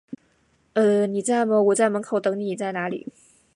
[0.73, 1.05] 呃…
[1.05, 3.13] 你在吗，我在门口等你，你在哪里？